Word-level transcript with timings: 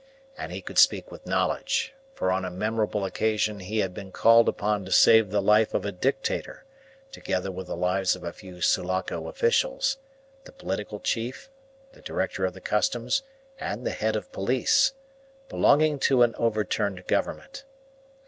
And 0.35 0.51
he 0.51 0.63
could 0.63 0.79
speak 0.79 1.11
with 1.11 1.27
knowledge; 1.27 1.93
for 2.15 2.31
on 2.31 2.43
a 2.43 2.49
memorable 2.49 3.05
occasion 3.05 3.59
he 3.59 3.77
had 3.81 3.93
been 3.93 4.11
called 4.11 4.49
upon 4.49 4.83
to 4.85 4.91
save 4.91 5.29
the 5.29 5.43
life 5.43 5.75
of 5.75 5.85
a 5.85 5.91
dictator, 5.91 6.65
together 7.11 7.51
with 7.51 7.67
the 7.67 7.75
lives 7.77 8.15
of 8.15 8.23
a 8.23 8.33
few 8.33 8.61
Sulaco 8.61 9.27
officials 9.27 9.99
the 10.45 10.53
political 10.53 10.99
chief, 10.99 11.51
the 11.91 12.01
director 12.01 12.45
of 12.47 12.55
the 12.55 12.61
customs, 12.61 13.21
and 13.59 13.85
the 13.85 13.91
head 13.91 14.15
of 14.15 14.31
police 14.31 14.93
belonging 15.49 15.99
to 15.99 16.23
an 16.23 16.33
overturned 16.39 17.05
government. 17.05 17.63